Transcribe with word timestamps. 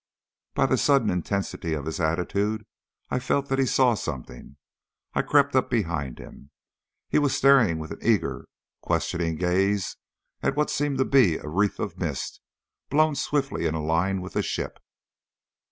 By 0.55 0.65
the 0.65 0.79
sudden 0.79 1.11
intensity 1.11 1.73
of 1.73 1.85
his 1.85 1.99
attitude 1.99 2.65
I 3.11 3.19
felt 3.19 3.49
that 3.49 3.59
he 3.59 3.67
saw 3.67 3.93
something. 3.93 4.57
I 5.13 5.21
crept 5.21 5.55
up 5.55 5.69
behind 5.69 6.17
him. 6.17 6.49
He 7.07 7.19
was 7.19 7.35
staring 7.37 7.77
with 7.77 7.91
an 7.91 7.99
eager 8.01 8.47
questioning 8.81 9.35
gaze 9.35 9.97
at 10.41 10.55
what 10.55 10.71
seemed 10.71 10.97
to 10.97 11.05
be 11.05 11.35
a 11.37 11.47
wreath 11.47 11.79
of 11.79 11.99
mist, 11.99 12.41
blown 12.89 13.13
swiftly 13.13 13.67
in 13.67 13.75
a 13.75 13.83
line 13.85 14.21
with 14.21 14.33
the 14.33 14.41
ship. 14.41 14.79